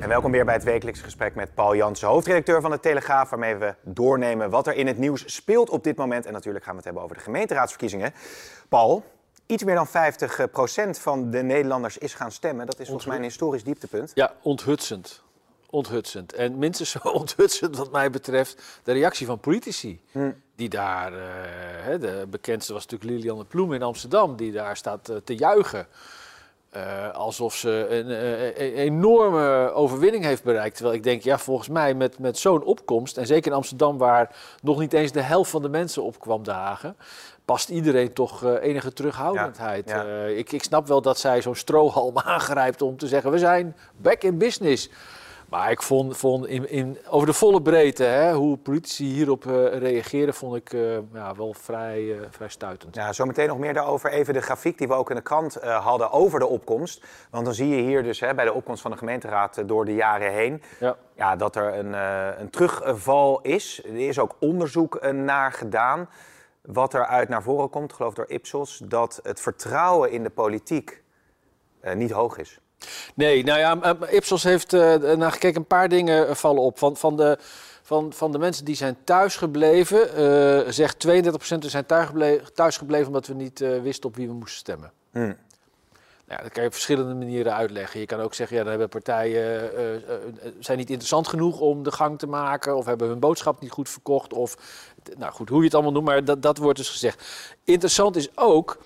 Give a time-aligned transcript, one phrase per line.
[0.00, 3.54] En welkom weer bij het wekelijks gesprek met Paul Jansen, hoofdredacteur van de Telegraaf, waarmee
[3.54, 6.26] we doornemen wat er in het nieuws speelt op dit moment.
[6.26, 8.14] En natuurlijk gaan we het hebben over de gemeenteraadsverkiezingen.
[8.68, 9.04] Paul,
[9.46, 9.90] iets meer dan 50%
[10.90, 12.66] van de Nederlanders is gaan stemmen.
[12.66, 14.12] Dat is volgens mij een historisch dieptepunt.
[14.14, 15.22] Ja, onthutsend.
[15.70, 16.32] Onthutsend.
[16.32, 20.00] En minstens zo onthutsend wat mij betreft de reactie van politici.
[20.56, 25.16] Die daar, eh, de bekendste was natuurlijk Lilianne Ploem in Amsterdam, die daar staat eh,
[25.16, 25.86] te juichen.
[26.76, 30.74] Uh, alsof ze een, uh, een, enorme overwinning heeft bereikt.
[30.74, 34.36] Terwijl ik denk, ja, volgens mij met, met zo'n opkomst, en zeker in Amsterdam, waar
[34.62, 36.96] nog niet eens de helft van de mensen opkwam dagen,
[37.44, 39.88] past iedereen toch uh, enige terughoudendheid.
[39.88, 40.24] Ja, ja.
[40.24, 44.22] Ik, ik snap wel dat zij zo'n strohalm aangrijpt om te zeggen, we zijn back
[44.22, 44.90] in business.
[45.50, 49.78] Maar ik vond, vond in, in, over de volle breedte, hè, hoe politici hierop uh,
[49.78, 52.94] reageren, vond ik uh, ja, wel vrij, uh, vrij stuitend.
[52.94, 54.10] Ja, zometeen nog meer daarover.
[54.10, 57.04] Even de grafiek die we ook in de krant hadden over de opkomst.
[57.30, 59.94] Want dan zie je hier dus hè, bij de opkomst van de gemeenteraad door de
[59.94, 60.62] jaren heen...
[60.80, 60.96] Ja.
[61.14, 61.92] Ja, dat er een,
[62.40, 63.84] een terugval is.
[63.84, 66.08] Er is ook onderzoek naar gedaan.
[66.62, 71.02] Wat eruit naar voren komt, geloof door Ipsos, dat het vertrouwen in de politiek
[71.94, 72.60] niet hoog is.
[73.14, 75.60] Nee, nou ja, Ipsos heeft uh, naar gekeken.
[75.60, 76.78] Een paar dingen vallen op.
[76.78, 77.38] Van, van, de,
[77.82, 81.10] van, van de mensen die zijn thuisgebleven, uh, zegt 32%
[81.58, 81.86] zijn
[82.54, 84.92] thuisgebleven omdat we niet uh, wisten op wie we moesten stemmen.
[85.10, 85.36] Hmm.
[86.26, 88.00] Nou ja, dat kan je op verschillende manieren uitleggen.
[88.00, 89.70] Je kan ook zeggen, ja, dan hebben partijen
[90.58, 93.88] zijn niet interessant genoeg om de gang te maken, of hebben hun boodschap niet goed
[93.88, 94.56] verkocht, of
[95.18, 97.24] nou goed, hoe je het allemaal noemt, maar dat, dat wordt dus gezegd.
[97.64, 98.78] Interessant is ook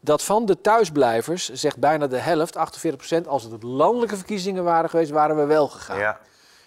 [0.00, 5.10] dat van de thuisblijvers, zegt bijna de helft, 48%, als het landelijke verkiezingen waren geweest,
[5.10, 5.98] waren we wel gegaan.
[5.98, 6.18] Ja.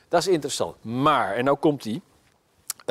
[0.08, 0.84] Dat is interessant.
[0.84, 2.02] Maar, en nou komt die.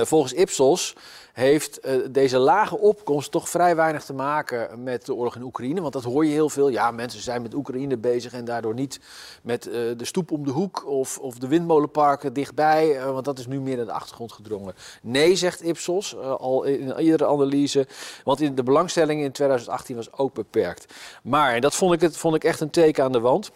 [0.07, 0.95] Volgens Ipsos
[1.33, 5.81] heeft uh, deze lage opkomst toch vrij weinig te maken met de oorlog in Oekraïne.
[5.81, 6.69] Want dat hoor je heel veel.
[6.69, 9.01] Ja, mensen zijn met Oekraïne bezig en daardoor niet
[9.43, 13.05] met uh, de stoep om de hoek of, of de windmolenparken dichtbij.
[13.05, 14.75] Want dat is nu meer naar de achtergrond gedrongen.
[15.03, 17.87] Nee, zegt Ipsos, al in iedere analyse.
[18.25, 20.95] Want in de belangstelling in 2018 was ook beperkt.
[21.23, 23.51] Maar, en dat vond ik, het, vond ik echt een teken aan de wand.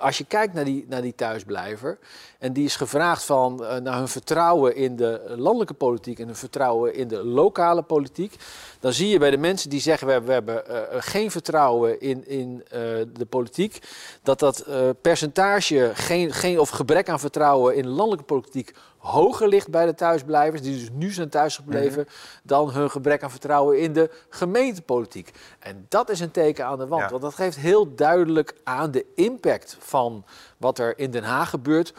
[0.00, 1.98] Als je kijkt naar die, naar die thuisblijver,
[2.46, 6.36] en die is gevraagd van, uh, naar hun vertrouwen in de landelijke politiek en hun
[6.36, 8.36] vertrouwen in de lokale politiek,
[8.80, 12.00] dan zie je bij de mensen die zeggen we hebben, we hebben uh, geen vertrouwen
[12.00, 12.64] in, in
[13.12, 13.78] de politiek,
[14.22, 14.64] dat dat
[15.00, 18.74] percentage geen, geen, of gebrek aan vertrouwen in de landelijke politiek
[19.06, 22.40] hoger ligt bij de thuisblijvers, die dus nu zijn thuisgebleven, mm -hmm.
[22.42, 25.30] dan hun gebrek aan vertrouwen in de gemeentepolitiek.
[25.58, 27.10] En dat is een teken aan de wand, ja.
[27.10, 30.24] want dat geeft heel duidelijk aan de impact van
[30.56, 31.94] wat er in Den Haag gebeurt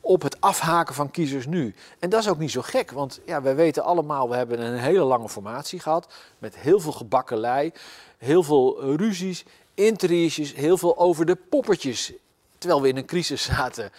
[0.00, 1.74] op het afhaken van kiezers nu.
[1.98, 4.78] En dat is ook niet zo gek, want ja, wij weten allemaal, we hebben een
[4.78, 7.72] hele lange formatie gehad met heel veel gebakkelei,
[8.18, 9.44] heel veel ruzies,
[9.74, 12.12] intriges, heel veel over de poppetjes,
[12.58, 13.92] terwijl we in een crisis zaten.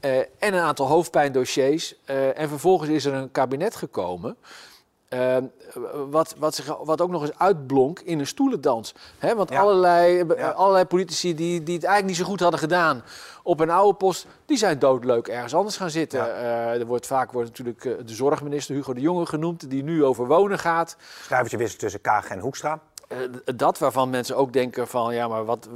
[0.00, 1.94] Uh, en een aantal hoofdpijndossiers.
[2.06, 4.36] Uh, en vervolgens is er een kabinet gekomen.
[5.14, 5.36] Uh,
[6.10, 8.94] wat, wat, zich, wat ook nog eens uitblonk in een stoelendans.
[9.18, 9.60] He, want ja.
[9.60, 10.50] allerlei, ja.
[10.50, 13.02] allerlei politici die, die het eigenlijk niet zo goed hadden gedaan
[13.42, 16.18] op een oude post, die zijn doodleuk ergens anders gaan zitten.
[16.18, 16.26] Ja.
[16.26, 20.26] Uh, er wordt vaak wordt natuurlijk de zorgminister Hugo de Jonge genoemd, die nu over
[20.26, 20.96] wonen gaat.
[21.22, 22.80] Schrijvertje wissel tussen Kaag en Hoekstra.
[23.08, 23.18] Uh,
[23.56, 25.68] dat waarvan mensen ook denken van ja, maar wat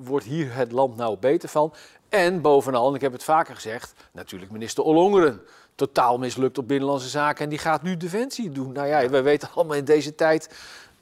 [0.00, 1.72] wordt hier het land nou beter van?
[2.08, 5.40] En bovenal, en ik heb het vaker gezegd, natuurlijk minister Ollongeren.
[5.78, 8.72] Totaal mislukt op Binnenlandse Zaken en die gaat nu Defensie doen.
[8.72, 10.48] Nou ja, we weten allemaal in deze tijd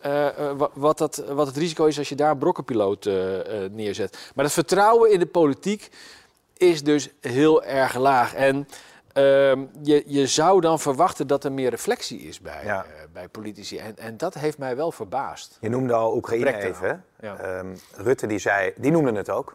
[0.06, 0.28] uh,
[0.74, 3.14] wat, dat, wat het risico is als je daar een brokkenpiloot uh,
[3.70, 4.30] neerzet.
[4.34, 5.90] Maar het vertrouwen in de politiek
[6.56, 8.34] is dus heel erg laag.
[8.34, 9.22] En uh,
[9.82, 12.86] je, je zou dan verwachten dat er meer reflectie is bij, ja.
[13.12, 13.78] bij politici.
[13.78, 15.58] En, en dat heeft mij wel verbaasd.
[15.60, 17.04] Je noemde al Oekraïne even.
[17.20, 17.58] Ja.
[17.58, 19.54] Um, Rutte die zei, die noemde het ook.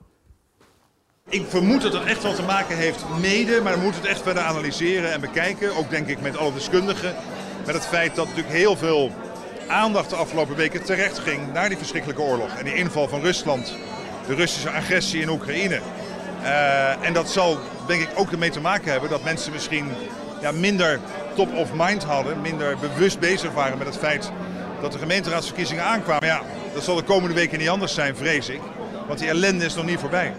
[1.32, 4.22] Ik vermoed dat het echt wel te maken heeft mede, maar we moeten het echt
[4.22, 5.76] verder analyseren en bekijken.
[5.76, 7.16] Ook denk ik met alle deskundigen.
[7.66, 9.12] Met het feit dat natuurlijk heel veel
[9.68, 12.56] aandacht de afgelopen weken terecht ging naar die verschrikkelijke oorlog.
[12.58, 13.76] En die inval van Rusland,
[14.28, 15.80] de Russische agressie in Oekraïne.
[16.42, 19.92] Uh, en dat zal denk ik ook ermee te maken hebben dat mensen misschien
[20.42, 21.00] ja, minder
[21.36, 24.32] top of mind hadden, minder bewust bezig waren met het feit
[24.82, 26.28] dat de gemeenteraadsverkiezingen aankwamen.
[26.28, 26.42] Ja,
[26.74, 28.62] dat zal de komende weken niet anders zijn, vrees ik.
[29.08, 30.34] Want die ellende is nog niet voorbij.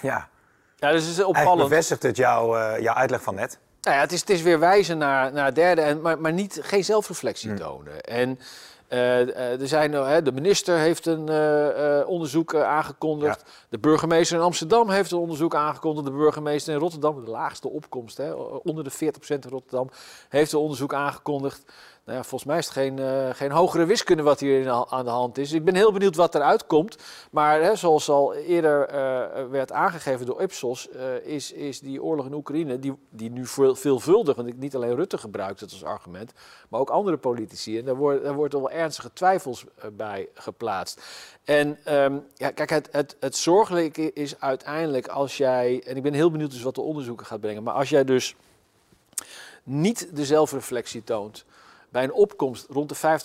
[0.00, 0.28] Ja,
[0.76, 1.68] Ja, dus is Eigenlijk opvallend.
[1.68, 3.58] bevestigt het jouw, eh, jouw uitleg van net.
[3.80, 6.58] Nou ja, het is, het is weer wijzen naar, naar derde, en, maar, maar niet,
[6.62, 7.58] geen zelfreflectie Hmm.
[7.58, 8.00] tonen.
[8.00, 8.38] En
[8.88, 13.44] eh, eh, er zijn, hè, de minister heeft een eh, eh, onderzoek eh, aangekondigd.
[13.68, 16.06] De burgemeester in Amsterdam heeft een onderzoek aangekondigd.
[16.06, 19.90] De burgemeester in Rotterdam, de laagste opkomst, hè, onder de 40% in Rotterdam,
[20.28, 21.64] heeft een onderzoek aangekondigd.
[22.04, 25.10] Nou ja, volgens mij is het geen, eh, geen hogere wiskunde wat hier aan de
[25.10, 25.52] hand is.
[25.52, 26.96] Ik ben heel benieuwd wat eruit komt.
[27.30, 32.26] Maar hè, zoals al eerder eh, werd aangegeven door Ipsos, eh, is, is die oorlog
[32.26, 35.84] in Oekraïne, die, die nu veel, veelvuldig, want ik- niet alleen Rutte gebruikt het als
[35.84, 36.32] argument,
[36.68, 37.78] maar ook andere politici.
[37.78, 41.02] En daar wordt, daar wordt al wel ernstige twijfels eh, bij geplaatst.
[41.44, 46.12] En ehm, ja, kijk, het, het, het zorgelijke is uiteindelijk als jij, en ik ben
[46.12, 48.36] heel benieuwd dus wat de onderzoeken gaat brengen, maar als jij dus
[49.62, 51.44] niet de zelfreflectie toont
[51.88, 53.20] bij een opkomst rond de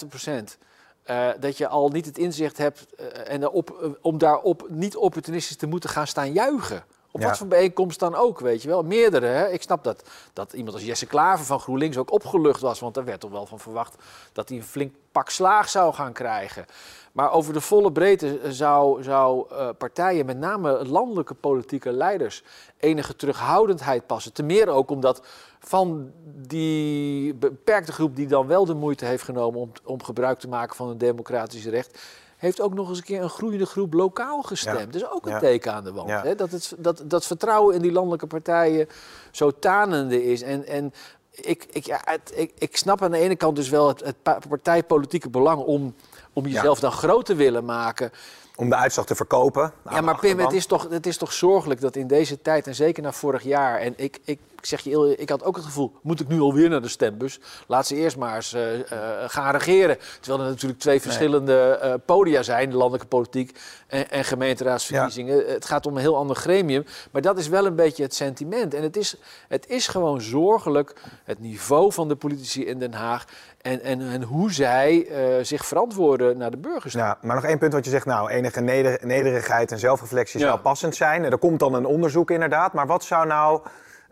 [0.55, 0.57] 50%
[1.03, 3.55] eh, dat je al niet het inzicht hebt eh, en eh,
[4.01, 6.83] om daarop niet opportunistisch te moeten gaan staan juichen.
[7.11, 7.27] Op Ja.
[7.27, 8.83] wat voor bijeenkomst dan ook, weet je wel.
[8.83, 9.49] Meerdere, hè.
[9.49, 10.03] Ik snap dat,
[10.33, 12.79] dat iemand als Jesse Klaver van GroenLinks ook opgelucht was.
[12.79, 13.95] Want daar werd toch wel van verwacht
[14.33, 16.65] dat hij een flink pak slaag zou gaan krijgen.
[17.11, 22.43] Maar over de volle breedte zou, zou eh, partijen, met name landelijke politieke leiders,
[22.77, 24.33] enige terughoudendheid passen.
[24.33, 25.21] Ten meer ook omdat
[25.59, 30.47] van die beperkte groep die dan wel de moeite heeft genomen om, om gebruik te
[30.47, 31.99] maken van een democratisch recht,
[32.41, 34.79] heeft ook nog eens een keer een groeiende groep lokaal gestemd.
[34.79, 34.85] Ja.
[34.85, 36.09] Dus ook een teken aan de wand.
[36.09, 36.35] Hè?
[36.35, 38.87] Dat, het, dat, dat vertrouwen in die landelijke partijen
[39.31, 40.41] zo tanende is.
[40.41, 40.93] En, en
[41.31, 44.15] ik, ik, ja, het, ik, ik snap aan de ene kant dus wel het, het
[44.21, 45.95] pa- partijpolitieke belang om,
[46.33, 48.11] om jezelf dan groot te willen maken.
[48.55, 49.73] Om de uitslag te verkopen.
[49.89, 52.75] Ja, maar Pim, het is, toch, het is toch zorgelijk dat in deze tijd, en
[52.75, 55.65] zeker na vorig jaar, en ik, ik, ik zeg je eerlijk, ik had ook het
[55.65, 57.39] gevoel, moet ik nu alweer naar de stembus?
[57.67, 59.97] Laat ze eerst maar eens eh, eh, gaan regeren.
[60.19, 65.45] Terwijl er natuurlijk twee verschillende eh, podia zijn, de landelijke politiek en, en gemeenteraadsverkiezingen.
[65.47, 68.73] Het gaat om een heel ander gremium, maar dat is wel een beetje het sentiment.
[68.73, 69.15] En het is,
[69.47, 70.93] het is gewoon zorgelijk,
[71.23, 73.25] het niveau van de politici in Den Haag
[73.61, 75.07] en, en, en hoe zij
[75.41, 76.93] zich verantwoorden naar de burgers.
[76.93, 80.47] Ja, maar nog één punt wat je zegt, nou, enige neder- nederigheid en zelfreflectie Ja.
[80.47, 81.23] zou passend zijn.
[81.23, 83.61] Er komt dan een onderzoek inderdaad, maar wat zou nou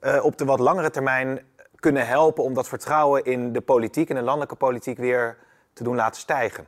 [0.01, 1.39] eh, op de wat langere termijn
[1.75, 5.37] kunnen helpen om dat vertrouwen in de politiek en de landelijke politiek weer
[5.73, 6.67] te doen laten stijgen?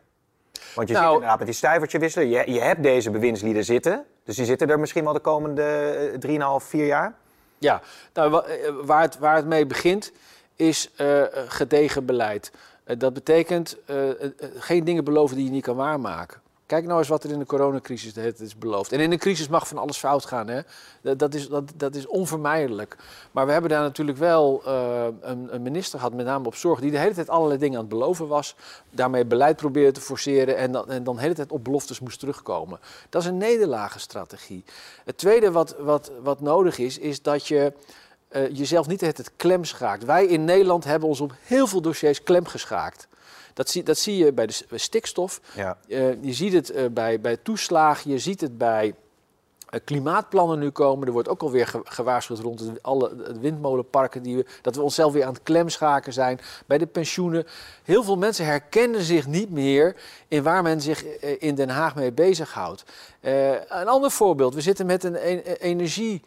[0.76, 2.30] Want je Nou- zit inderdaad met die stuivertje wisselen.
[2.30, 6.60] Je, je hebt deze bewindslieden zitten, dus die zitten er misschien wel de komende eh,
[6.60, 7.14] 3,5, 4 jaar.
[7.58, 7.82] Ja,
[8.14, 10.12] nou, eh, waar, het, waar het mee begint
[10.56, 12.52] is eh, gedegen beleid.
[12.84, 16.42] Eh, dat betekent eh, eh, eh, geen dingen beloven die je niet kan waarmaken.
[16.72, 18.92] Kijk nou eens wat er in de coronacrisis tijd is beloofd.
[18.92, 20.48] En in een crisis mag van alles fout gaan.
[20.48, 20.62] Hè?
[21.16, 22.98] Dat, is, dat, dat is onvermijdelijk.
[23.32, 26.80] Maar we hebben daar natuurlijk wel eh, een, een minister gehad, met name op zorg,
[26.80, 28.56] die de hele tijd allerlei dingen aan het beloven was.
[28.90, 32.20] Daarmee beleid probeerde te forceren en dan, en dan de hele tijd op beloftes moest
[32.20, 32.80] terugkomen.
[33.10, 34.64] Dat is een nederlagenstrategie.
[35.06, 37.74] Het tweede wat, wat, wat nodig is, is dat je
[38.28, 40.06] eh, jezelf niet het, het klem schaakt.
[40.06, 43.08] Wij in Nederland hebben ons op heel veel dossiers klem geschaakt.
[43.54, 45.42] Dat zie, dat zie je bij de bij stikstof.
[45.56, 45.78] Ja.
[45.88, 48.12] Eh, je ziet het eh, bij, bij toeslagen.
[48.12, 48.94] Je ziet het bij
[49.70, 51.08] eh, klimaatplannen nu komen.
[51.08, 54.24] Er wordt ook alweer ge- gewaarschuwd rond het, alle windmolenparken.
[54.24, 56.40] Die we, dat we onszelf weer aan het klemschaken zijn.
[56.66, 57.46] Bij de pensioenen.
[57.84, 59.96] Heel veel mensen herkennen zich niet meer
[60.28, 62.84] in waar men zich in Den Haag mee bezighoudt.
[63.20, 64.54] Eh, een ander voorbeeld.
[64.54, 66.22] We zitten met een e- energie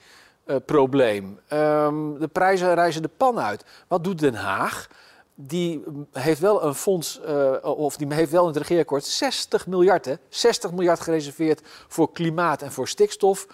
[0.45, 1.41] eh, probleem.
[1.49, 3.65] Ehm, de prijzen reizen de pan uit.
[3.89, 4.89] Wat doet Den Haag?
[5.35, 10.05] Die heeft wel een fonds, eh, of die heeft wel in het regeerakkoord 60 miljard,
[10.05, 13.47] hè, 60 miljard gereserveerd voor klimaat en voor stikstof.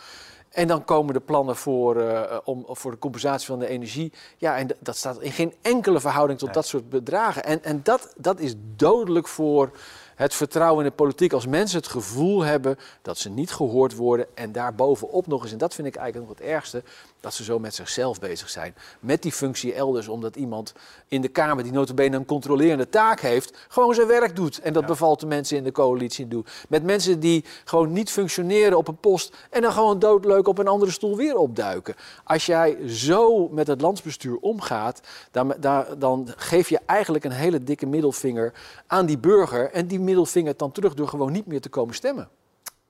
[0.51, 4.13] En dan komen de plannen voor, eh, om, voor de compensatie van de energie.
[4.37, 7.45] Ja, en dat staat in geen enkele verhouding tot dat soort bedragen.
[7.45, 9.71] En, en dat, dat is dodelijk voor
[10.15, 11.33] het vertrouwen in de politiek.
[11.33, 14.27] Als mensen het gevoel hebben dat ze niet gehoord worden.
[14.35, 16.83] En daarbovenop nog eens, en dat vind ik eigenlijk nog het ergste,
[17.21, 18.75] dat ze zo met zichzelf bezig zijn.
[19.01, 20.73] Met die functie elders, omdat iemand
[21.09, 24.61] in de Kamer, die notabene een controlerende taak heeft, gewoon zijn werk doet.
[24.61, 26.47] En dat bevalt de mensen in de coalitie doen.
[26.69, 30.69] Met mensen die gewoon niet functioneren op een post en dan gewoon doodleuk op een
[30.69, 31.95] andere stoel weer opduiken.
[32.25, 35.01] Als jij zo met het landsbestuur omgaat,
[35.31, 38.53] dan, dan, dan geef je eigenlijk een hele dikke middelvinger
[38.87, 39.71] aan die burger.
[39.71, 42.29] En die middelvinger dan terug door gewoon niet meer te komen stemmen.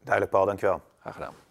[0.02, 0.80] Duidelijk, Paul, dankjewel.
[1.00, 1.49] Graag gedaan.